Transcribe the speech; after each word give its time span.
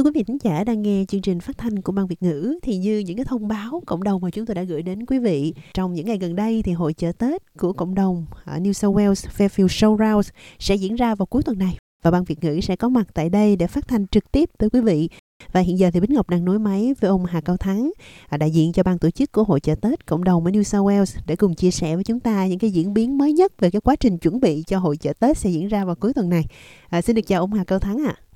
Thưa 0.00 0.04
quý 0.04 0.10
vị 0.14 0.22
thính 0.22 0.38
giả 0.42 0.64
đang 0.64 0.82
nghe 0.82 1.04
chương 1.08 1.22
trình 1.22 1.40
phát 1.40 1.58
thanh 1.58 1.82
của 1.82 1.92
Ban 1.92 2.06
Việt 2.06 2.22
ngữ 2.22 2.58
thì 2.62 2.76
như 2.76 2.98
những 2.98 3.16
cái 3.16 3.24
thông 3.24 3.48
báo 3.48 3.82
cộng 3.86 4.02
đồng 4.02 4.20
mà 4.20 4.30
chúng 4.30 4.46
tôi 4.46 4.54
đã 4.54 4.62
gửi 4.62 4.82
đến 4.82 5.06
quý 5.06 5.18
vị 5.18 5.54
trong 5.74 5.94
những 5.94 6.06
ngày 6.06 6.18
gần 6.18 6.36
đây 6.36 6.62
thì 6.62 6.72
hội 6.72 6.92
chợ 6.94 7.12
Tết 7.12 7.42
của 7.58 7.72
cộng 7.72 7.94
đồng 7.94 8.26
ở 8.44 8.58
New 8.58 8.72
South 8.72 8.96
Wales 8.96 9.28
Fairfield 9.36 9.66
Showgrounds 9.66 10.30
sẽ 10.58 10.74
diễn 10.74 10.94
ra 10.94 11.14
vào 11.14 11.26
cuối 11.26 11.42
tuần 11.42 11.58
này 11.58 11.76
và 12.02 12.10
Ban 12.10 12.24
Việt 12.24 12.44
ngữ 12.44 12.60
sẽ 12.60 12.76
có 12.76 12.88
mặt 12.88 13.06
tại 13.14 13.28
đây 13.28 13.56
để 13.56 13.66
phát 13.66 13.88
thanh 13.88 14.06
trực 14.06 14.32
tiếp 14.32 14.50
tới 14.58 14.70
quý 14.70 14.80
vị. 14.80 15.08
Và 15.52 15.60
hiện 15.60 15.78
giờ 15.78 15.90
thì 15.90 16.00
Bính 16.00 16.14
Ngọc 16.14 16.30
đang 16.30 16.44
nối 16.44 16.58
máy 16.58 16.94
với 17.00 17.08
ông 17.08 17.24
Hà 17.24 17.40
Cao 17.40 17.56
Thắng, 17.56 17.90
à, 18.28 18.36
đại 18.36 18.50
diện 18.50 18.72
cho 18.72 18.82
ban 18.82 18.98
tổ 18.98 19.10
chức 19.10 19.32
của 19.32 19.44
hội 19.44 19.60
chợ 19.60 19.74
Tết 19.74 20.06
cộng 20.06 20.24
đồng 20.24 20.44
ở 20.44 20.50
New 20.50 20.62
South 20.62 20.86
Wales 20.86 21.20
để 21.26 21.36
cùng 21.36 21.54
chia 21.54 21.70
sẻ 21.70 21.94
với 21.94 22.04
chúng 22.04 22.20
ta 22.20 22.46
những 22.46 22.58
cái 22.58 22.70
diễn 22.70 22.94
biến 22.94 23.18
mới 23.18 23.32
nhất 23.32 23.52
về 23.60 23.70
cái 23.70 23.80
quá 23.80 23.96
trình 23.96 24.18
chuẩn 24.18 24.40
bị 24.40 24.64
cho 24.66 24.78
hội 24.78 24.96
chợ 24.96 25.12
Tết 25.20 25.38
sẽ 25.38 25.50
diễn 25.50 25.68
ra 25.68 25.84
vào 25.84 25.94
cuối 25.94 26.14
tuần 26.14 26.28
này. 26.28 26.44
À, 26.88 27.02
xin 27.02 27.16
được 27.16 27.26
chào 27.26 27.40
ông 27.40 27.52
Hà 27.52 27.64
Cao 27.64 27.78
Thắng 27.78 28.04
ạ. 28.06 28.14
À. 28.16 28.29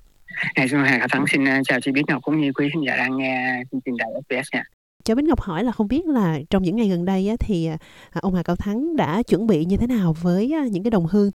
Ngày 0.56 0.68
xuân 0.68 0.84
Hà 0.84 1.06
Thắng 1.10 1.24
xin 1.26 1.48
à, 1.48 1.62
chào 1.64 1.80
chị 1.80 1.92
Bích 1.92 2.04
Ngọc 2.08 2.22
cũng 2.22 2.40
như 2.40 2.52
quý 2.52 2.68
khán 2.72 2.82
giả 2.86 2.96
đang 2.96 3.16
nghe 3.16 3.62
chương 3.70 3.80
trình 3.84 3.96
đài 3.96 4.08
SBS 4.22 4.54
nha. 4.54 4.64
Cho 5.04 5.14
Bích 5.14 5.24
Ngọc 5.24 5.40
hỏi 5.40 5.64
là 5.64 5.72
không 5.72 5.88
biết 5.88 6.06
là 6.06 6.38
trong 6.50 6.62
những 6.62 6.76
ngày 6.76 6.88
gần 6.88 7.04
đây 7.04 7.30
thì 7.40 7.66
à, 7.66 7.76
à, 8.10 8.20
ông 8.22 8.34
Hà 8.34 8.42
Cao 8.42 8.56
Thắng 8.56 8.96
đã 8.96 9.22
chuẩn 9.22 9.46
bị 9.46 9.64
như 9.64 9.76
thế 9.76 9.86
nào 9.86 10.12
với 10.22 10.52
những 10.70 10.82
cái 10.82 10.90
đồng 10.90 11.06
hương 11.06 11.30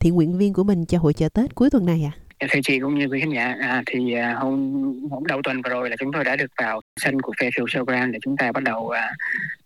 thiện 0.00 0.14
nguyện 0.14 0.38
viên 0.38 0.52
của 0.52 0.64
mình 0.64 0.86
cho 0.86 0.98
hội 0.98 1.14
chợ 1.14 1.28
Tết 1.28 1.54
cuối 1.54 1.70
tuần 1.70 1.86
này 1.86 2.04
ạ? 2.04 2.12
À? 2.16 2.23
Thưa 2.40 2.60
chị 2.64 2.78
cũng 2.80 2.94
như 2.94 3.06
quý 3.06 3.20
khán 3.20 3.30
giả. 3.30 3.56
À, 3.60 3.82
thì 3.86 4.12
à, 4.12 4.34
hôm 4.34 4.82
hôm 5.10 5.26
đầu 5.26 5.42
tuần 5.42 5.62
vừa 5.62 5.70
rồi 5.70 5.90
là 5.90 5.96
chúng 5.96 6.12
tôi 6.12 6.24
đã 6.24 6.36
được 6.36 6.50
vào 6.58 6.80
sân 7.00 7.20
của 7.20 7.32
Fairfield 7.38 7.66
Showground 7.66 8.12
để 8.12 8.18
chúng 8.22 8.36
ta 8.36 8.52
bắt 8.52 8.62
đầu 8.62 8.88
à, 8.88 9.12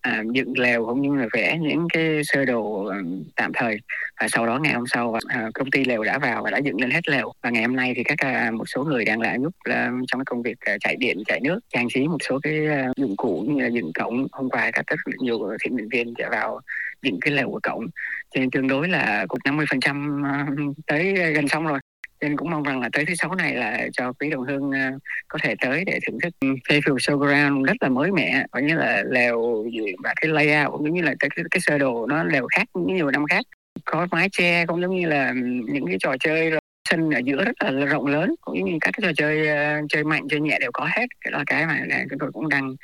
à, 0.01 0.23
dựng 0.33 0.59
lều 0.59 0.87
cũng 0.87 1.03
như 1.03 1.23
là 1.23 1.27
vẽ 1.33 1.59
những 1.61 1.87
cái 1.93 2.25
sơ 2.25 2.45
đồ 2.45 2.85
à, 2.85 2.99
tạm 3.37 3.53
thời. 3.55 3.81
Và 4.21 4.29
sau 4.29 4.47
đó 4.47 4.59
ngày 4.59 4.73
hôm 4.73 4.87
sau 4.87 5.15
à, 5.15 5.21
à 5.29 5.51
công 5.55 5.71
ty 5.71 5.85
lều 5.85 6.05
đã 6.05 6.19
vào 6.19 6.43
và 6.43 6.51
đã 6.51 6.59
dựng 6.59 6.81
lên 6.81 6.91
hết 6.91 7.09
lều. 7.09 7.33
Và 7.43 7.51
ngày 7.51 7.63
hôm 7.63 7.77
nay 7.77 7.93
thì 7.97 8.05
các 8.05 8.19
à, 8.19 8.51
một 8.51 8.65
số 8.69 8.85
người 8.85 9.05
đang 9.05 9.21
lại 9.21 9.39
giúp 9.43 9.55
là 9.65 9.75
à, 9.75 9.91
trong 10.09 10.21
cái 10.21 10.25
công 10.25 10.43
việc 10.43 10.61
à, 10.61 10.77
chạy 10.81 10.97
điện 10.97 11.23
chạy 11.27 11.41
nước 11.41 11.61
trang 11.69 11.89
trí 11.95 12.09
một 12.09 12.19
số 12.29 12.39
cái 12.43 12.67
à, 12.67 12.89
dụng 12.97 13.17
cụ 13.17 13.45
như 13.49 13.63
là 13.63 13.69
dựng 13.69 13.93
cổng. 13.93 14.27
Hôm 14.33 14.51
qua 14.51 14.71
các 14.73 14.87
rất 14.87 14.97
nhiều 15.19 15.39
thiện 15.63 15.75
nguyện 15.75 15.89
viên 15.89 16.15
đã 16.19 16.29
vào 16.31 16.61
dựng 17.03 17.21
cái 17.21 17.35
lều 17.35 17.51
của 17.51 17.61
cổng. 17.63 17.87
Cho 18.35 18.41
nên 18.41 18.51
tương 18.51 18.69
đối 18.69 18.89
là 18.89 19.27
cục 19.29 19.39
50 19.45 19.67
phần 19.71 19.81
trăm 19.81 20.23
à, 20.25 20.47
tới 20.87 21.13
gần 21.35 21.49
xong 21.49 21.67
rồi 21.67 21.81
nên 22.21 22.37
cũng 22.37 22.51
mong 22.51 22.63
rằng 22.63 22.81
là 22.81 22.89
tới 22.93 23.05
thứ 23.05 23.15
sáu 23.15 23.35
này 23.35 23.55
là 23.55 23.89
cho 23.93 24.13
quý 24.13 24.31
đồng 24.31 24.45
hương 24.45 24.71
ờ, 24.73 24.91
có 25.29 25.39
thể 25.43 25.55
tới 25.61 25.85
để 25.85 25.99
thưởng 26.07 26.19
thức 26.23 26.35
Fairfield 26.41 26.97
Showground 26.97 27.65
rất 27.65 27.77
là 27.81 27.89
mới 27.89 28.13
mẻ 28.13 28.45
có 28.51 28.61
như 28.61 28.75
là 28.75 29.03
lều 29.11 29.65
và 30.03 30.15
cái 30.21 30.31
layout 30.31 30.73
cũng 30.73 30.95
như 30.95 31.03
là 31.03 31.15
cái, 31.21 31.31
cái 31.51 31.61
sơ 31.61 31.79
đồ 31.79 32.07
nó 32.07 32.25
đều 32.25 32.47
khác 32.57 32.69
như 32.75 32.95
nhiều 32.95 33.11
năm 33.11 33.27
khác 33.27 33.45
có 33.85 34.07
mái 34.11 34.29
che 34.33 34.67
cũng 34.67 34.83
giống 34.83 35.01
như 35.01 35.07
là 35.07 35.33
những 35.69 35.87
cái 35.87 35.97
trò 36.01 36.17
chơi 36.21 36.51
sân 36.91 37.11
ở 37.11 37.21
giữa 37.25 37.45
rất 37.45 37.63
là 37.63 37.71
rộng 37.71 38.07
lớn 38.07 38.35
cũng 38.41 38.65
như 38.65 38.79
các 38.81 38.91
cái 38.97 39.03
trò 39.03 39.13
chơi 39.17 39.49
ờ, 39.49 39.81
chơi 39.89 40.05
mạnh 40.05 40.29
chơi 40.31 40.41
nhẹ 40.41 40.59
đều 40.61 40.71
có 40.73 40.89
hết 40.97 41.07
cái 41.21 41.33
là 41.33 41.45
cái 41.47 41.67
mà 41.67 41.81
là 41.87 42.05
chúng 42.11 42.19
tôi 42.19 42.33
cũng 42.33 42.49
đang 42.49 42.75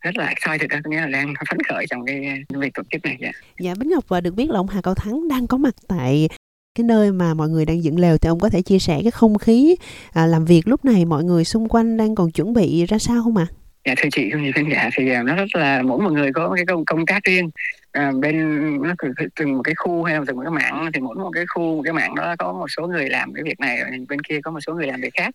rất 0.00 0.16
là 0.16 0.26
excited 0.26 0.70
đó 0.70 0.78
nghĩa 0.84 1.00
là 1.00 1.06
đang 1.06 1.34
phấn 1.50 1.58
khởi 1.68 1.86
trong 1.90 2.06
cái 2.06 2.44
ờ, 2.54 2.60
việc 2.60 2.74
tổ 2.74 2.82
chức 2.90 3.04
này 3.04 3.16
dạ. 3.20 3.30
Dạ 3.60 3.74
Bính 3.78 3.88
Ngọc 3.88 4.04
và 4.08 4.20
được 4.20 4.34
biết 4.34 4.50
là 4.50 4.58
ông 4.58 4.68
Hà 4.68 4.80
Cao 4.82 4.94
Thắng 4.94 5.28
đang 5.28 5.46
có 5.46 5.56
mặt 5.56 5.74
tại 5.88 6.28
cái 6.74 6.84
nơi 6.84 7.12
mà 7.12 7.34
mọi 7.34 7.48
người 7.48 7.64
đang 7.64 7.82
dựng 7.82 7.98
lều 7.98 8.18
thì 8.18 8.28
ông 8.28 8.40
có 8.40 8.48
thể 8.48 8.62
chia 8.62 8.78
sẻ 8.78 9.00
cái 9.02 9.10
không 9.10 9.38
khí 9.38 9.76
à, 10.12 10.26
làm 10.26 10.44
việc 10.44 10.68
lúc 10.68 10.84
này 10.84 11.04
mọi 11.04 11.24
người 11.24 11.44
xung 11.44 11.68
quanh 11.68 11.96
đang 11.96 12.14
còn 12.14 12.30
chuẩn 12.30 12.52
bị 12.52 12.84
ra 12.84 12.98
sao 12.98 13.22
không 13.22 13.36
ạ? 13.36 13.46
À? 13.50 13.54
Dạ 13.84 13.94
thưa 13.96 14.08
chị 14.12 14.30
cũng 14.32 14.42
như 14.42 14.52
khán 14.54 14.68
giả 14.68 14.90
thì 14.94 15.10
à, 15.10 15.22
nó 15.22 15.34
rất 15.34 15.56
là 15.56 15.82
mỗi 15.82 15.98
một 15.98 16.12
người 16.12 16.32
có 16.32 16.52
cái 16.56 16.64
công, 16.66 16.84
công 16.84 17.06
tác 17.06 17.24
riêng 17.24 17.50
à, 17.92 18.12
bên 18.20 18.36
nó 18.82 18.94
từng 19.36 19.56
một 19.56 19.62
cái 19.62 19.74
khu 19.74 20.02
hay 20.02 20.14
là 20.14 20.24
từng 20.26 20.36
một 20.36 20.42
cái 20.42 20.50
mạng 20.50 20.90
thì 20.94 21.00
mỗi 21.00 21.14
một 21.14 21.30
cái 21.34 21.44
khu 21.46 21.76
một 21.76 21.82
cái 21.84 21.92
mạng 21.92 22.14
đó 22.14 22.34
có 22.38 22.52
một 22.52 22.66
số 22.68 22.86
người 22.86 23.08
làm 23.08 23.34
cái 23.34 23.42
việc 23.44 23.60
này 23.60 23.82
bên 24.08 24.20
kia 24.20 24.40
có 24.40 24.50
một 24.50 24.60
số 24.60 24.74
người 24.74 24.86
làm 24.86 25.00
việc 25.00 25.14
khác 25.14 25.34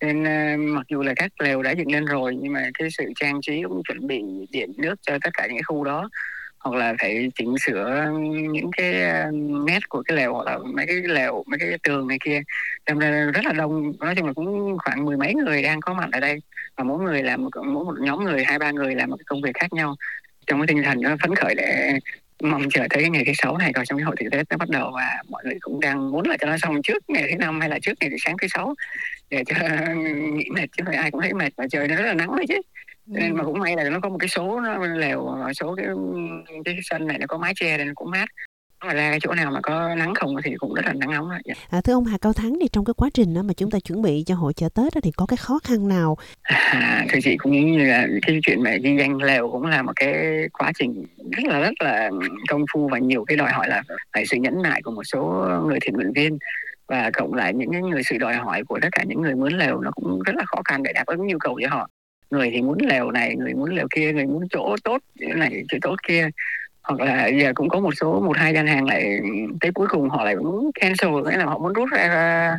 nên 0.00 0.22
uh, 0.22 0.60
mặc 0.76 0.86
dù 0.88 1.02
là 1.02 1.12
các 1.16 1.40
lều 1.40 1.62
đã 1.62 1.70
dựng 1.70 1.92
lên 1.92 2.04
rồi 2.04 2.36
nhưng 2.42 2.52
mà 2.52 2.70
cái 2.78 2.88
sự 2.90 3.04
trang 3.16 3.40
trí 3.42 3.62
cũng 3.62 3.82
chuẩn 3.88 4.06
bị 4.06 4.22
điện 4.50 4.72
nước 4.76 4.94
cho 5.02 5.18
tất 5.22 5.30
cả 5.34 5.46
những 5.46 5.56
cái 5.56 5.62
khu 5.62 5.84
đó 5.84 6.08
hoặc 6.66 6.78
là 6.78 6.94
phải 6.98 7.30
chỉnh 7.34 7.54
sửa 7.60 8.10
những 8.50 8.70
cái 8.76 9.02
ờ, 9.02 9.30
nét 9.66 9.88
của 9.88 10.02
cái 10.02 10.16
lều 10.16 10.34
hoặc 10.34 10.46
là 10.46 10.58
mấy 10.58 10.86
cái 10.86 10.96
lều 10.96 11.44
mấy 11.46 11.58
cái 11.58 11.78
tường 11.82 12.08
này 12.08 12.18
kia. 12.24 12.42
Đâm 12.86 12.98
ra 12.98 13.30
rất 13.34 13.44
là 13.44 13.52
đông 13.52 13.92
nói 14.00 14.14
chung 14.16 14.26
là 14.26 14.32
cũng 14.32 14.78
khoảng 14.78 15.04
mười 15.04 15.16
mấy 15.16 15.34
người 15.34 15.62
đang 15.62 15.80
có 15.80 15.94
mặt 15.94 16.08
ở 16.12 16.20
đây. 16.20 16.40
Và 16.76 16.84
mỗi 16.84 16.98
người 16.98 17.22
làm 17.22 17.44
một, 17.44 17.50
mỗi 17.56 17.84
một 17.84 17.94
nhóm 18.00 18.24
người 18.24 18.44
hai 18.44 18.58
ba 18.58 18.70
người 18.70 18.94
làm 18.94 19.10
một 19.10 19.16
cái 19.16 19.24
công 19.26 19.42
việc 19.42 19.54
khác 19.54 19.72
nhau. 19.72 19.96
Trong 20.46 20.60
cái 20.60 20.66
tinh 20.66 20.82
thần 20.82 21.02
nó 21.02 21.16
phấn 21.22 21.34
khởi 21.34 21.54
để 21.54 21.98
mong 22.42 22.62
chờ 22.70 22.86
tới 22.90 23.08
ngày 23.10 23.22
thứ 23.26 23.32
sáu 23.34 23.58
này 23.58 23.72
rồi 23.74 23.84
trong 23.86 23.98
cái 23.98 24.04
hội 24.04 24.16
thị 24.18 24.26
tết 24.32 24.46
nó 24.50 24.56
bắt 24.56 24.68
đầu 24.68 24.90
và 24.94 25.22
mọi 25.28 25.44
người 25.44 25.58
cũng 25.60 25.80
đang 25.80 26.10
muốn 26.10 26.28
là 26.28 26.36
cho 26.40 26.46
nó 26.46 26.58
xong 26.58 26.82
trước 26.82 27.10
ngày 27.10 27.26
thứ 27.30 27.36
năm 27.38 27.60
hay 27.60 27.68
là 27.68 27.78
trước 27.82 27.92
ngày 28.00 28.10
thứ 28.10 28.16
sáng 28.18 28.36
thứ 28.42 28.48
sáu 28.50 28.74
để 29.30 29.42
cho 29.46 29.54
nghỉ 30.32 30.44
mệt 30.50 30.66
chứ 30.76 30.84
ai 30.92 31.10
cũng 31.10 31.20
thấy 31.20 31.32
mệt. 31.32 31.52
Và 31.56 31.66
trời 31.70 31.88
nó 31.88 31.96
rất 31.96 32.06
là 32.06 32.14
nắng 32.14 32.36
đấy 32.36 32.46
chứ 32.48 32.60
nên 33.06 33.36
mà 33.36 33.44
cũng 33.44 33.58
may 33.58 33.76
là 33.76 33.90
nó 33.90 34.00
có 34.00 34.08
một 34.08 34.18
cái 34.20 34.28
số 34.28 34.60
nó 34.60 34.86
lều 34.86 35.36
số 35.60 35.74
cái 35.74 35.86
cái 36.64 36.74
sân 36.82 37.06
này 37.06 37.18
nó 37.18 37.26
có 37.28 37.38
mái 37.38 37.52
che 37.56 37.78
nên 37.78 37.94
cũng 37.94 38.10
mát. 38.10 38.28
Mà 38.84 38.94
ra 38.94 39.10
cái 39.10 39.18
chỗ 39.22 39.34
nào 39.34 39.50
mà 39.50 39.60
có 39.62 39.94
nắng 39.94 40.14
không 40.14 40.36
thì 40.44 40.54
cũng 40.58 40.74
rất 40.74 40.84
là 40.86 40.92
nắng 40.92 41.10
nóng 41.10 41.28
dạ. 41.44 41.54
à, 41.70 41.80
thưa 41.80 41.92
ông 41.92 42.04
Hà 42.04 42.18
Cao 42.18 42.32
Thắng 42.32 42.56
thì 42.60 42.68
trong 42.72 42.84
cái 42.84 42.94
quá 42.94 43.10
trình 43.14 43.34
đó 43.34 43.42
mà 43.42 43.52
chúng 43.56 43.70
ta 43.70 43.78
chuẩn 43.78 44.02
bị 44.02 44.24
cho 44.26 44.34
hội 44.34 44.52
chợ 44.54 44.68
Tết 44.74 44.94
đó, 44.94 45.00
thì 45.02 45.10
có 45.16 45.26
cái 45.26 45.36
khó 45.36 45.58
khăn 45.64 45.88
nào? 45.88 46.16
À, 46.42 47.06
thưa 47.08 47.18
chị 47.22 47.36
cũng 47.36 47.52
như 47.52 47.84
là 47.84 48.06
cái 48.26 48.38
chuyện 48.42 48.62
mà 48.62 48.76
kinh 48.82 48.98
doanh 48.98 49.22
lều 49.22 49.50
cũng 49.50 49.66
là 49.66 49.82
một 49.82 49.92
cái 49.96 50.14
quá 50.52 50.72
trình 50.78 51.04
rất 51.32 51.44
là 51.44 51.60
rất 51.60 51.74
là 51.78 52.10
công 52.48 52.64
phu 52.72 52.88
và 52.88 52.98
nhiều 52.98 53.24
cái 53.24 53.36
đòi 53.36 53.50
hỏi 53.50 53.68
là 53.68 53.82
phải 54.12 54.26
sự 54.26 54.36
nhẫn 54.36 54.62
nại 54.62 54.82
của 54.82 54.90
một 54.90 55.04
số 55.04 55.46
người 55.66 55.78
thiện 55.82 55.94
nguyện 55.94 56.12
viên. 56.12 56.38
Và 56.88 57.10
cộng 57.10 57.34
lại 57.34 57.54
những 57.54 57.72
cái 57.72 57.82
người 57.82 58.02
sự 58.02 58.18
đòi 58.18 58.34
hỏi 58.34 58.64
của 58.64 58.78
tất 58.82 58.88
cả 58.92 59.04
những 59.06 59.20
người 59.22 59.34
mướn 59.34 59.52
lều 59.52 59.80
nó 59.80 59.90
cũng 59.90 60.22
rất 60.22 60.36
là 60.36 60.44
khó 60.46 60.62
khăn 60.64 60.82
để 60.82 60.92
đáp 60.92 61.06
ứng 61.06 61.26
nhu 61.26 61.38
cầu 61.38 61.58
cho 61.62 61.68
họ 61.68 61.88
người 62.30 62.50
thì 62.50 62.62
muốn 62.62 62.78
lều 62.80 63.10
này 63.10 63.36
người 63.36 63.54
muốn 63.54 63.74
lều 63.74 63.86
kia 63.94 64.12
người 64.12 64.26
muốn 64.26 64.48
chỗ 64.50 64.76
tốt 64.84 64.98
này 65.16 65.64
chỗ 65.68 65.78
tốt 65.82 65.96
kia. 66.08 66.28
Hoặc 66.82 67.00
là 67.00 67.26
giờ 67.26 67.52
cũng 67.54 67.68
có 67.68 67.80
một 67.80 67.94
số 68.00 68.20
một 68.20 68.36
hai 68.36 68.54
gian 68.54 68.66
hàng 68.66 68.84
lại 68.84 69.20
tới 69.60 69.72
cuối 69.72 69.86
cùng 69.90 70.08
họ 70.08 70.24
lại 70.24 70.36
muốn 70.36 70.70
cancel 70.80 71.10
nghĩa 71.10 71.36
là 71.36 71.44
họ 71.44 71.58
muốn 71.58 71.72
rút 71.72 71.88
ra 71.90 72.58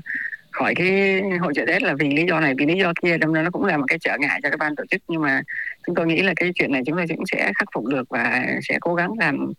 khỏi 0.52 0.76
cái 0.76 1.22
hội 1.40 1.54
chợ 1.56 1.64
Tết 1.68 1.84
là 1.84 1.96
vì 2.00 2.10
lý 2.10 2.26
do 2.28 2.40
này 2.40 2.54
vì 2.58 2.66
lý 2.66 2.80
do 2.80 2.94
kia. 3.02 3.18
Đâm 3.18 3.34
ra 3.34 3.42
nó 3.42 3.50
cũng 3.50 3.66
là 3.66 3.78
một 3.78 3.86
cái 3.88 4.00
trở 4.00 4.18
ngại 4.20 4.40
cho 4.44 4.50
các 4.50 4.60
ban 4.60 4.76
tổ 4.76 4.84
chức. 4.92 5.02
Nhưng 5.08 5.22
mà 5.22 5.42
chúng 5.86 5.96
tôi 5.96 6.08
nghĩ 6.08 6.22
là 6.22 6.34
cái 6.36 6.52
chuyện 6.56 6.72
này 6.72 6.82
chúng 6.86 6.96
tôi 6.96 7.06
cũng 7.08 7.26
sẽ 7.26 7.52
khắc 7.56 7.68
phục 7.74 7.86
được 7.86 8.10
và 8.10 8.46
sẽ 8.62 8.78
cố 8.82 8.96
gắng 8.96 9.12
làm 9.20 9.54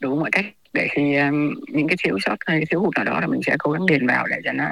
đủ 0.00 0.16
mọi 0.16 0.30
cách 0.32 0.44
để 0.72 0.88
khi 0.90 1.16
um, 1.16 1.54
những 1.68 1.88
cái 1.88 1.96
thiếu 2.04 2.18
sót 2.20 2.36
hay 2.46 2.64
thiếu 2.70 2.80
hụt 2.80 2.94
nào 2.96 3.04
đó 3.04 3.20
là 3.20 3.26
mình 3.26 3.40
sẽ 3.46 3.56
cố 3.58 3.70
gắng 3.70 3.86
điền 3.86 4.06
vào 4.06 4.26
để 4.26 4.36
cho 4.44 4.52
nó 4.52 4.64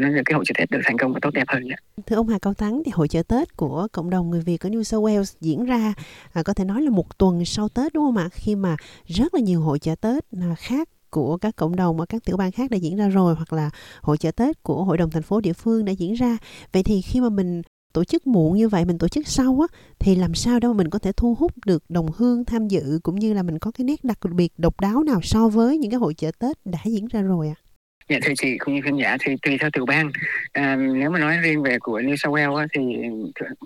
cho 0.00 0.08
nên 0.08 0.24
cái 0.24 0.34
hội 0.34 0.44
chợ 0.46 0.52
Tết 0.58 0.70
được 0.70 0.80
thành 0.84 0.98
công 0.98 1.12
và 1.12 1.18
tốt 1.22 1.30
đẹp 1.34 1.44
hơn. 1.48 1.68
Nữa. 1.68 1.74
Thưa 2.06 2.16
ông 2.16 2.28
Hà 2.28 2.38
Cao 2.38 2.54
Thắng 2.54 2.82
thì 2.84 2.92
hội 2.94 3.08
chợ 3.08 3.22
Tết 3.22 3.56
của 3.56 3.88
cộng 3.92 4.10
đồng 4.10 4.30
người 4.30 4.40
Việt 4.40 4.60
ở 4.60 4.68
New 4.68 4.82
South 4.82 5.04
Wales 5.04 5.36
diễn 5.40 5.64
ra 5.64 5.94
à, 6.32 6.42
có 6.42 6.54
thể 6.54 6.64
nói 6.64 6.82
là 6.82 6.90
một 6.90 7.18
tuần 7.18 7.44
sau 7.44 7.68
Tết 7.68 7.92
đúng 7.92 8.04
không 8.04 8.16
ạ? 8.16 8.28
Khi 8.32 8.54
mà 8.54 8.76
rất 9.06 9.34
là 9.34 9.40
nhiều 9.40 9.60
hội 9.60 9.78
chợ 9.78 9.94
Tết 9.94 10.24
là 10.30 10.54
khác 10.54 10.88
của 11.10 11.36
các 11.36 11.56
cộng 11.56 11.76
đồng 11.76 12.00
ở 12.00 12.06
các 12.06 12.24
tiểu 12.24 12.36
bang 12.36 12.52
khác 12.52 12.70
đã 12.70 12.76
diễn 12.76 12.96
ra 12.96 13.08
rồi 13.08 13.34
hoặc 13.34 13.52
là 13.52 13.70
hội 14.02 14.18
chợ 14.18 14.30
Tết 14.30 14.62
của 14.62 14.84
hội 14.84 14.98
đồng 14.98 15.10
thành 15.10 15.22
phố 15.22 15.40
địa 15.40 15.52
phương 15.52 15.84
đã 15.84 15.92
diễn 15.92 16.12
ra. 16.14 16.38
Vậy 16.72 16.82
thì 16.82 17.02
khi 17.02 17.20
mà 17.20 17.28
mình 17.28 17.62
tổ 17.92 18.04
chức 18.04 18.26
muộn 18.26 18.56
như 18.56 18.68
vậy 18.68 18.84
mình 18.84 18.98
tổ 18.98 19.08
chức 19.08 19.28
sau 19.28 19.58
á 19.70 19.78
thì 19.98 20.14
làm 20.14 20.34
sao 20.34 20.60
đâu 20.60 20.72
mình 20.72 20.90
có 20.90 20.98
thể 20.98 21.12
thu 21.12 21.34
hút 21.34 21.52
được 21.66 21.82
đồng 21.88 22.06
hương 22.16 22.44
tham 22.44 22.68
dự 22.68 23.00
cũng 23.02 23.16
như 23.16 23.32
là 23.32 23.42
mình 23.42 23.58
có 23.58 23.70
cái 23.70 23.84
nét 23.84 24.04
đặc 24.04 24.18
biệt 24.34 24.52
độc 24.58 24.80
đáo 24.80 25.02
nào 25.02 25.20
so 25.22 25.48
với 25.48 25.78
những 25.78 25.90
cái 25.90 25.98
hội 25.98 26.14
chợ 26.14 26.30
Tết 26.38 26.66
đã 26.66 26.78
diễn 26.84 27.06
ra 27.06 27.20
rồi 27.20 27.48
ạ? 27.48 27.54
À? 27.56 27.69
Dạ 28.10 28.18
thưa 28.22 28.32
chị 28.38 28.58
cũng 28.58 28.74
như 28.74 28.80
khán 28.84 28.96
giả 28.96 29.16
thì 29.20 29.36
tùy 29.42 29.58
theo 29.58 29.70
tiểu 29.70 29.86
bang. 29.86 30.10
À, 30.52 30.76
nếu 30.76 31.10
mà 31.10 31.18
nói 31.18 31.38
riêng 31.42 31.62
về 31.62 31.78
của 31.78 32.00
New 32.00 32.16
South 32.16 32.34
Wales 32.34 32.66
thì 32.72 32.82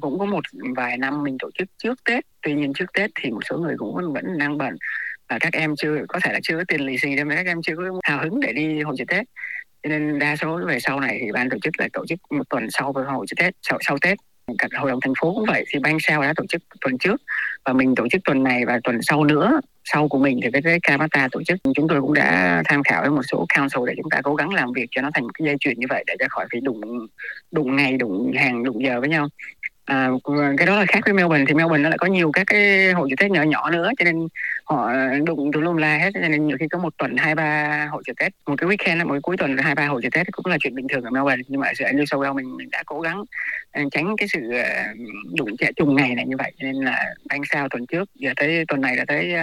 cũng 0.01 0.19
có 0.19 0.25
một 0.25 0.45
vài 0.77 0.97
năm 0.97 1.23
mình 1.23 1.37
tổ 1.39 1.51
chức 1.59 1.69
trước 1.79 2.05
Tết. 2.05 2.25
Tuy 2.43 2.55
nhiên 2.55 2.73
trước 2.73 2.93
Tết 2.93 3.11
thì 3.15 3.31
một 3.31 3.41
số 3.49 3.59
người 3.59 3.75
cũng 3.79 4.13
vẫn 4.13 4.39
đang 4.39 4.59
bận 4.59 4.77
và 5.29 5.39
các 5.41 5.53
em 5.53 5.77
chưa 5.77 5.99
có 6.09 6.21
thể 6.23 6.33
là 6.33 6.41
chưa 6.43 6.57
có 6.57 6.65
tiền 6.69 6.81
lì 6.81 6.99
xì 6.99 7.15
nên 7.15 7.31
các 7.31 7.47
em 7.47 7.63
chưa 7.63 7.77
có 7.77 7.83
hào 8.03 8.23
hứng 8.23 8.41
để 8.41 8.53
đi 8.53 8.83
hội 8.83 8.95
chợ 8.99 9.05
Tết. 9.09 9.27
Cho 9.83 9.89
nên 9.89 10.19
đa 10.19 10.37
số 10.37 10.61
về 10.67 10.81
sau 10.81 11.01
này 11.01 11.19
thì 11.21 11.33
ban 11.33 11.51
tổ 11.51 11.57
chức 11.63 11.75
lại 11.79 11.89
tổ 11.93 12.07
chức 12.07 12.19
một 12.31 12.49
tuần 12.51 12.71
sau 12.71 12.93
với 12.93 13.05
hội 13.05 13.27
chợ 13.29 13.35
Tết 13.39 13.55
sau, 13.63 13.79
sau 13.81 13.99
Tết 13.99 14.19
các 14.59 14.71
hội 14.77 14.91
đồng 14.91 15.01
thành 15.01 15.13
phố 15.21 15.35
cũng 15.35 15.45
vậy 15.47 15.65
thì 15.69 15.79
ban 15.79 15.97
sao 16.01 16.23
đã 16.23 16.33
tổ 16.37 16.45
chức 16.49 16.63
tuần 16.81 16.99
trước 16.99 17.23
và 17.65 17.73
mình 17.73 17.95
tổ 17.95 18.09
chức 18.09 18.21
tuần 18.25 18.43
này 18.43 18.65
và 18.67 18.81
tuần 18.85 19.03
sau 19.03 19.25
nữa 19.25 19.61
sau 19.85 20.09
của 20.09 20.19
mình 20.19 20.41
thì 20.43 20.49
cái, 20.53 20.63
cái 20.63 20.79
Kamata 20.83 21.29
tổ 21.33 21.43
chức. 21.43 21.59
Chúng 21.75 21.89
tôi 21.89 22.01
cũng 22.01 22.15
đã 22.15 22.63
tham 22.65 22.83
khảo 22.83 23.01
với 23.03 23.11
một 23.11 23.23
số 23.23 23.47
council 23.57 23.83
để 23.87 23.95
chúng 23.97 24.11
ta 24.11 24.21
cố 24.23 24.35
gắng 24.35 24.55
làm 24.55 24.73
việc 24.73 24.87
cho 24.91 25.03
nó 25.03 25.11
thành 25.15 25.23
một 25.23 25.31
cái 25.35 25.47
dây 25.47 25.57
chuyền 25.61 25.81
như 25.81 25.87
vậy 25.91 26.05
để 26.07 26.15
cho 26.19 26.27
khỏi 26.29 26.47
phải 26.53 26.61
đụng 26.61 26.81
đụng 27.51 27.77
ngày 27.77 27.97
đụng 27.97 28.33
hàng 28.37 28.65
đụng 28.65 28.85
giờ 28.85 29.01
với 29.01 29.09
nhau. 29.09 29.29
À, 29.85 30.09
ờ, 30.23 30.33
cái 30.59 30.67
đó 30.67 30.79
là 30.79 30.87
khác 30.89 31.01
với 31.05 31.15
Melbourne 31.15 31.45
thì 31.49 31.55
Melbourne 31.55 31.83
nó 31.83 31.89
lại 31.89 31.99
có 31.99 32.07
nhiều 32.07 32.31
các 32.33 32.47
cái 32.47 32.93
hội 32.93 33.09
chợ 33.11 33.17
Tết 33.19 33.31
nhỏ 33.31 33.43
nhỏ 33.43 33.71
nữa 33.71 33.91
cho 33.99 34.05
nên 34.05 34.29
họ 34.65 34.91
đụng 35.27 35.53
tùm 35.53 35.63
lum 35.63 35.77
la 35.77 35.99
hết 35.99 36.11
cho 36.15 36.29
nên 36.29 36.47
nhiều 36.47 36.57
khi 36.61 36.69
có 36.69 36.79
một 36.79 36.95
tuần 36.99 37.17
hai 37.17 37.35
ba 37.35 37.87
hội 37.91 38.03
chợ 38.07 38.13
Tết 38.19 38.33
một 38.47 38.55
cái 38.59 38.71
weekend 38.71 38.97
là 38.97 39.05
một 39.05 39.13
cái 39.13 39.21
cuối 39.21 39.37
tuần 39.37 39.57
hai 39.59 39.75
ba 39.75 39.87
hội 39.87 40.03
chợ 40.03 40.09
Tết 40.13 40.27
cũng 40.33 40.47
là 40.47 40.57
chuyện 40.61 40.75
bình 40.75 40.89
thường 40.89 41.05
ở 41.05 41.11
Melbourne 41.11 41.43
nhưng 41.49 41.61
mà 41.61 41.67
ở 41.67 41.93
New 41.93 42.05
South 42.05 42.23
Wales 42.23 42.35
mình, 42.35 42.57
mình 42.57 42.71
đã 42.71 42.83
cố 42.87 43.01
gắng 43.01 43.25
ờ, 43.73 43.83
tránh 43.93 44.17
cái 44.17 44.29
sự 44.29 44.51
ờ, 44.51 44.85
đụng 45.37 45.57
chạm 45.59 45.73
trùng 45.77 45.97
ngày 45.97 46.15
này 46.15 46.27
như 46.27 46.37
vậy 46.37 46.53
cho 46.59 46.65
nên 46.65 46.75
là 46.75 47.15
anh 47.29 47.41
sao 47.53 47.69
tuần 47.69 47.87
trước 47.87 48.11
giờ 48.15 48.33
tới 48.37 48.65
tuần 48.69 48.81
này 48.81 48.97
là 48.97 49.05
tới 49.09 49.35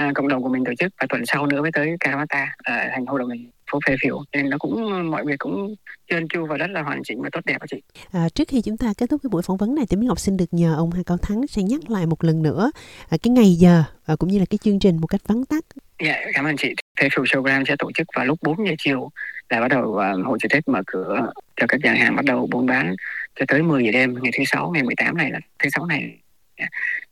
uh, 0.00 0.14
cộng 0.14 0.28
đồng 0.28 0.42
của 0.42 0.48
mình 0.48 0.64
tổ 0.64 0.72
chức 0.78 0.92
và 1.00 1.06
tuần 1.08 1.26
sau 1.26 1.46
nữa 1.46 1.62
mới 1.62 1.72
tới 1.72 1.96
Karamata 2.00 2.42
uh, 2.42 2.92
thành 2.92 3.06
hội 3.06 3.18
đồng 3.18 3.28
mình 3.28 3.50
phố 3.70 3.78
Fairfield 3.86 4.24
nên 4.32 4.50
nó 4.50 4.58
cũng 4.58 5.10
mọi 5.10 5.24
việc 5.26 5.38
cũng 5.38 5.74
trơn 6.10 6.28
tru 6.28 6.46
và 6.46 6.56
rất 6.56 6.70
là 6.70 6.82
hoàn 6.82 7.02
chỉnh 7.04 7.22
và 7.22 7.28
tốt 7.32 7.40
đẹp 7.44 7.58
chị. 7.70 7.82
À, 8.12 8.28
trước 8.34 8.48
khi 8.48 8.62
chúng 8.62 8.76
ta 8.76 8.92
kết 8.98 9.10
thúc 9.10 9.20
cái 9.22 9.28
buổi 9.28 9.42
phỏng 9.42 9.56
vấn 9.56 9.74
này 9.74 9.84
thì 9.90 9.96
Mỹ 9.96 10.06
Ngọc 10.06 10.20
xin 10.20 10.36
được 10.36 10.48
nhờ 10.50 10.74
ông 10.76 10.90
Hà 10.90 11.02
Cao 11.06 11.16
Thắng 11.16 11.46
sẽ 11.46 11.62
nhắc 11.62 11.90
lại 11.90 12.06
một 12.06 12.24
lần 12.24 12.42
nữa 12.42 12.70
à, 13.08 13.16
cái 13.22 13.30
ngày 13.30 13.54
giờ 13.54 13.82
à, 14.06 14.16
cũng 14.18 14.28
như 14.28 14.38
là 14.38 14.44
cái 14.50 14.58
chương 14.58 14.78
trình 14.78 14.96
một 14.96 15.06
cách 15.06 15.20
vắn 15.26 15.44
tắt. 15.44 15.64
Dạ, 16.04 16.20
cảm 16.34 16.44
ơn 16.44 16.56
chị. 16.56 16.74
Fairfield 17.00 17.24
Showground 17.24 17.64
sẽ 17.68 17.76
tổ 17.78 17.92
chức 17.92 18.06
vào 18.16 18.24
lúc 18.24 18.38
4 18.42 18.66
giờ 18.66 18.72
chiều 18.78 19.10
là 19.48 19.60
bắt 19.60 19.68
đầu 19.68 19.82
uh, 19.82 20.26
hội 20.26 20.38
chợ 20.40 20.48
Tết 20.50 20.68
mở 20.68 20.82
cửa 20.86 21.26
cho 21.56 21.66
các 21.66 21.80
nhà 21.80 21.94
hàng 21.94 22.16
bắt 22.16 22.24
đầu 22.24 22.48
buôn 22.50 22.66
bán 22.66 22.94
cho 23.40 23.44
tới 23.48 23.62
10 23.62 23.84
giờ 23.84 23.90
đêm 23.92 24.14
ngày 24.22 24.32
thứ 24.38 24.44
sáu 24.46 24.70
ngày 24.70 24.82
18 24.82 25.16
này 25.16 25.30
là 25.30 25.40
thứ 25.58 25.68
sáu 25.72 25.86
này. 25.86 26.18
Yeah. 26.56 26.70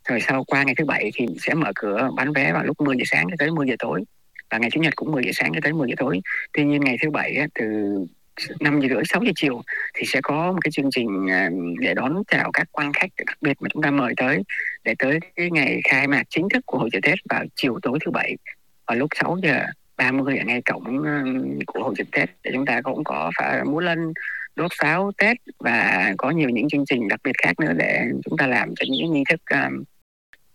Rồi 0.08 0.20
sau 0.20 0.44
qua 0.44 0.62
ngày 0.62 0.74
thứ 0.78 0.84
bảy 0.84 1.10
thì 1.14 1.26
sẽ 1.40 1.54
mở 1.54 1.72
cửa 1.74 2.10
bán 2.16 2.32
vé 2.32 2.52
vào 2.52 2.64
lúc 2.64 2.80
10 2.80 2.96
giờ 2.96 3.04
sáng 3.06 3.26
cho 3.30 3.36
tới 3.38 3.50
10 3.50 3.66
giờ 3.68 3.74
tối 3.78 4.04
và 4.52 4.58
ngày 4.58 4.70
chủ 4.70 4.80
nhật 4.80 4.96
cũng 4.96 5.12
10 5.12 5.24
giờ 5.24 5.30
sáng 5.34 5.52
cho 5.54 5.60
tới 5.62 5.72
10 5.72 5.88
giờ 5.88 5.94
tối. 5.98 6.20
Tuy 6.52 6.64
nhiên 6.64 6.80
ngày 6.80 6.96
thứ 7.02 7.10
bảy 7.10 7.36
từ 7.54 7.64
5 8.60 8.80
giờ 8.80 8.88
rưỡi 8.88 9.02
6 9.04 9.22
giờ 9.22 9.32
chiều 9.36 9.62
thì 9.94 10.06
sẽ 10.06 10.20
có 10.22 10.52
một 10.52 10.58
cái 10.60 10.70
chương 10.70 10.90
trình 10.90 11.30
à, 11.30 11.50
để 11.80 11.94
đón 11.94 12.22
chào 12.28 12.50
các 12.52 12.68
quan 12.72 12.92
khách 12.92 13.10
đặc 13.26 13.38
biệt 13.40 13.62
mà 13.62 13.68
chúng 13.72 13.82
ta 13.82 13.90
mời 13.90 14.14
tới 14.16 14.42
để 14.84 14.94
tới 14.98 15.18
cái 15.36 15.50
ngày 15.50 15.80
khai 15.84 16.06
mạc 16.06 16.22
chính 16.28 16.48
thức 16.48 16.66
của 16.66 16.78
hội 16.78 16.88
chợ 16.92 16.98
Tết 17.02 17.18
vào 17.30 17.44
chiều 17.54 17.78
tối 17.82 17.98
thứ 18.04 18.10
bảy 18.10 18.36
vào 18.86 18.98
lúc 18.98 19.08
6 19.20 19.36
giờ 19.42 19.64
30 19.96 20.38
ở 20.38 20.44
ngay 20.44 20.62
cổng 20.62 21.02
của 21.66 21.82
hội 21.82 21.94
chợ 21.98 22.04
Tết 22.12 22.30
để 22.42 22.50
chúng 22.54 22.66
ta 22.66 22.80
cũng 22.80 23.04
có 23.04 23.30
phải 23.38 23.64
múa 23.64 23.80
lân 23.80 24.12
đốt 24.56 24.70
pháo 24.80 25.12
Tết 25.18 25.36
và 25.58 26.12
có 26.18 26.30
nhiều 26.30 26.48
những 26.48 26.68
chương 26.68 26.84
trình 26.86 27.08
đặc 27.08 27.20
biệt 27.24 27.36
khác 27.42 27.60
nữa 27.60 27.72
để 27.76 28.04
chúng 28.24 28.38
ta 28.38 28.46
làm 28.46 28.74
cho 28.76 28.86
những 28.88 29.12
nghi 29.12 29.24
thức 29.28 29.40
um, 29.50 29.84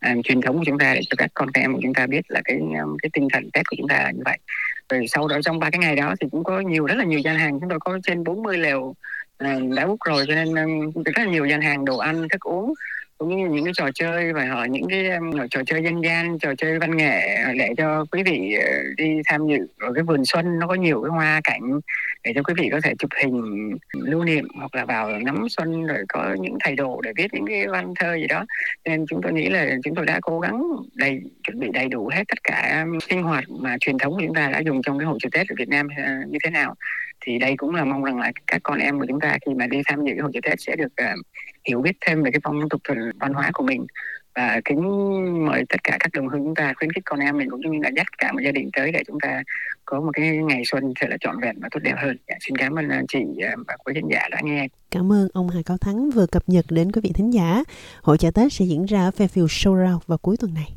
um, 0.05 0.21
truyền 0.21 0.41
thống 0.41 0.57
của 0.57 0.63
chúng 0.65 0.79
ta 0.79 0.93
để 0.93 1.01
cho 1.09 1.15
các 1.17 1.31
con 1.33 1.49
em 1.53 1.73
của 1.73 1.79
chúng 1.83 1.93
ta 1.93 2.07
biết 2.07 2.21
là 2.27 2.41
cái 2.45 2.57
um, 2.57 2.97
cái 3.01 3.09
tinh 3.13 3.27
thần 3.33 3.51
Tết 3.51 3.67
của 3.67 3.75
chúng 3.77 3.87
ta 3.87 4.03
là 4.03 4.11
như 4.11 4.21
vậy. 4.25 4.37
Rồi 4.89 5.05
sau 5.07 5.27
đó 5.27 5.39
trong 5.45 5.59
ba 5.59 5.69
cái 5.69 5.79
ngày 5.79 5.95
đó 5.95 6.15
thì 6.21 6.27
cũng 6.31 6.43
có 6.43 6.59
nhiều 6.59 6.85
rất 6.85 6.95
là 6.97 7.03
nhiều 7.03 7.19
gian 7.19 7.37
hàng 7.37 7.59
chúng 7.59 7.69
tôi 7.69 7.79
có 7.79 7.99
trên 8.03 8.23
40 8.23 8.57
lều 8.57 8.95
à, 9.37 9.55
uh, 9.55 9.75
đã 9.75 9.87
bút 9.87 9.99
rồi 10.05 10.25
cho 10.27 10.35
nên 10.35 10.55
um, 10.55 11.03
rất 11.03 11.17
là 11.17 11.25
nhiều 11.25 11.45
gian 11.45 11.61
hàng 11.61 11.85
đồ 11.85 11.97
ăn 11.97 12.27
thức 12.29 12.41
uống 12.41 12.73
cũng 13.17 13.37
như 13.37 13.49
những 13.49 13.63
cái 13.63 13.73
trò 13.77 13.89
chơi 13.95 14.33
và 14.33 14.45
họ 14.45 14.65
những 14.65 14.89
cái 14.89 15.09
ờ, 15.09 15.47
trò 15.51 15.63
chơi 15.65 15.83
dân 15.83 16.03
gian, 16.03 16.39
trò 16.39 16.55
chơi 16.57 16.79
văn 16.79 16.97
nghệ 16.97 17.37
để 17.57 17.69
cho 17.77 18.05
quý 18.11 18.23
vị 18.23 18.53
ờ, 18.53 18.67
đi 18.97 19.21
tham 19.25 19.47
dự 19.47 19.67
ở 19.79 19.93
cái 19.93 20.03
vườn 20.03 20.25
xuân 20.25 20.59
nó 20.59 20.67
có 20.67 20.75
nhiều 20.75 21.01
cái 21.01 21.09
hoa 21.09 21.41
cảnh 21.43 21.79
để 22.23 22.31
cho 22.35 22.43
quý 22.43 22.53
vị 22.57 22.69
có 22.71 22.79
thể 22.83 22.93
chụp 22.99 23.09
hình, 23.23 23.71
lưu 23.93 24.23
niệm 24.23 24.47
hoặc 24.55 24.75
là 24.75 24.85
vào 24.85 25.09
ngắm 25.19 25.49
xuân 25.49 25.85
rồi 25.85 26.05
có 26.09 26.35
những 26.39 26.57
thầy 26.63 26.75
đồ 26.75 27.01
để 27.01 27.11
viết 27.15 27.33
những 27.33 27.47
cái 27.47 27.67
văn 27.67 27.93
thơ 27.99 28.15
gì 28.15 28.27
đó. 28.27 28.45
Nên 28.85 29.05
chúng 29.09 29.21
tôi 29.23 29.33
nghĩ 29.33 29.49
là 29.49 29.75
chúng 29.83 29.95
tôi 29.95 30.05
đã 30.05 30.19
cố 30.21 30.39
gắng 30.39 30.63
đầy, 30.95 31.21
chuẩn 31.43 31.59
bị 31.59 31.67
đầy 31.73 31.87
đủ 31.89 32.09
hết 32.13 32.23
tất 32.27 32.43
cả 32.43 32.85
sinh 33.09 33.23
hoạt 33.23 33.43
mà 33.49 33.77
truyền 33.79 33.97
thống 33.97 34.13
của 34.13 34.21
chúng 34.25 34.35
ta 34.35 34.49
đã 34.49 34.59
dùng 34.59 34.81
trong 34.81 34.99
cái 34.99 35.05
hội 35.05 35.17
chợ 35.21 35.29
Tết 35.31 35.49
ở 35.49 35.55
Việt 35.57 35.69
Nam 35.69 35.87
ờ, 35.97 36.03
như 36.27 36.37
thế 36.43 36.49
nào 36.49 36.75
thì 37.27 37.37
đây 37.37 37.57
cũng 37.57 37.75
là 37.75 37.85
mong 37.85 38.03
rằng 38.03 38.19
là 38.19 38.31
các 38.47 38.61
con 38.63 38.79
em 38.79 38.99
của 38.99 39.05
chúng 39.07 39.19
ta 39.19 39.37
khi 39.45 39.53
mà 39.53 39.67
đi 39.67 39.81
tham 39.85 40.05
dự 40.05 40.13
hội 40.21 40.31
chợ 40.33 40.39
Tết 40.43 40.61
sẽ 40.61 40.75
được 40.75 40.93
uh, 41.01 41.25
hiểu 41.67 41.81
biết 41.81 41.97
thêm 42.05 42.23
về 42.23 42.31
cái 42.31 42.39
phong 42.43 42.69
tục 42.69 42.81
văn 43.19 43.33
hóa 43.33 43.51
của 43.53 43.63
mình 43.63 43.85
và 44.35 44.61
kính 44.65 44.81
mời 45.45 45.63
tất 45.69 45.83
cả 45.83 45.97
các 45.99 46.09
đồng 46.13 46.27
hương 46.27 46.43
chúng 46.43 46.55
ta 46.55 46.73
khuyến 46.77 46.91
khích 46.91 47.03
con 47.05 47.19
em 47.19 47.37
mình 47.37 47.49
cũng 47.49 47.61
như 47.61 47.79
là 47.83 47.89
dắt 47.95 48.07
cả 48.17 48.31
một 48.31 48.39
gia 48.45 48.51
đình 48.51 48.69
tới 48.73 48.91
để 48.91 49.03
chúng 49.07 49.19
ta 49.19 49.43
có 49.85 50.01
một 50.01 50.11
cái 50.13 50.37
ngày 50.37 50.61
xuân 50.65 50.93
thật 50.99 51.07
là 51.09 51.17
trọn 51.19 51.39
vẹn 51.41 51.55
và 51.59 51.67
tốt 51.71 51.79
đẹp 51.83 51.95
hơn. 51.97 52.17
Dạ, 52.29 52.35
xin 52.39 52.55
cảm 52.55 52.75
ơn 52.75 52.89
ờ, 52.89 52.97
chị 53.07 53.19
ờ, 53.41 53.49
và 53.67 53.75
quý 53.85 53.93
khán 53.93 54.03
giả 54.11 54.27
đã 54.31 54.37
nghe. 54.43 54.67
Cảm 54.91 55.11
ơn 55.11 55.27
ông 55.33 55.49
Hà 55.49 55.61
Cao 55.65 55.77
Thắng 55.77 56.09
vừa 56.09 56.25
cập 56.25 56.43
nhật 56.47 56.65
đến 56.69 56.91
quý 56.91 57.01
vị 57.03 57.11
thính 57.15 57.33
giả. 57.33 57.63
Hội 58.01 58.17
chợ 58.17 58.31
Tết 58.31 58.53
sẽ 58.53 58.65
diễn 58.65 58.85
ra 58.85 59.03
ở 59.03 59.11
Fairfield 59.17 59.47
Showground 59.47 59.99
vào 60.07 60.17
cuối 60.17 60.37
tuần 60.39 60.53
này. 60.53 60.76